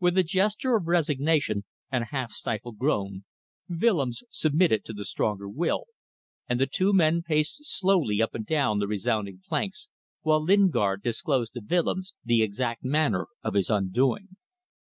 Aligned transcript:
With 0.00 0.16
a 0.16 0.22
gesture 0.22 0.74
of 0.74 0.86
resignation 0.86 1.66
and 1.92 2.00
a 2.02 2.06
half 2.06 2.30
stifled 2.30 2.78
groan 2.78 3.24
Willems 3.68 4.24
submitted 4.30 4.86
to 4.86 4.94
the 4.94 5.04
stronger 5.04 5.50
will, 5.50 5.84
and 6.48 6.58
the 6.58 6.66
two 6.66 6.94
men 6.94 7.20
paced 7.20 7.66
slowly 7.66 8.22
up 8.22 8.34
and 8.34 8.46
down 8.46 8.78
the 8.78 8.88
resounding 8.88 9.42
planks, 9.46 9.90
while 10.22 10.42
Lingard 10.42 11.02
disclosed 11.02 11.52
to 11.52 11.60
Willems 11.60 12.14
the 12.24 12.42
exact 12.42 12.84
manner 12.84 13.26
of 13.42 13.52
his 13.52 13.68
undoing. 13.68 14.38